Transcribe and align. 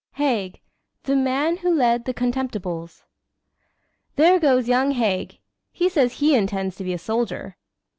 HAIG 0.13 0.61
THE 1.03 1.15
MAN 1.15 1.57
WHO 1.57 1.69
LED 1.75 2.05
"THE 2.05 2.13
CONTEMPTIBLES" 2.15 3.03
"There 4.15 4.39
goes 4.39 4.67
young 4.67 4.93
Haig. 4.93 5.37
He 5.71 5.89
says 5.89 6.13
he 6.13 6.33
intends 6.33 6.75
to 6.77 6.83
be 6.83 6.93
a 6.93 6.97
soldier." 6.97 7.55